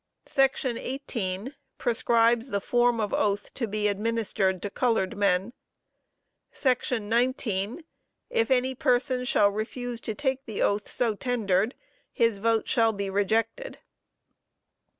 '""§18. 0.79 1.53
Prescribes 1.77 2.49
the 2.49 2.59
form 2.59 2.99
of 2.99 3.13
oath 3.13 3.53
to 3.53 3.67
be 3.67 3.87
administered 3.87 4.59
to 4.59 4.67
colored 4.71 5.15
men.""§ 5.15 5.53
19. 7.03 7.83
If 8.31 8.49
any 8.49 8.73
person 8.73 9.25
shall 9.25 9.49
refuse 9.51 10.01
to 10.01 10.15
take 10.15 10.43
the 10.47 10.59
oath 10.63 10.89
so 10.89 11.13
tendered, 11.13 11.75
his 12.11 12.39
vote 12.39 12.67
shall 12.67 12.93
be 12.93 13.11
rejected." 13.11 13.77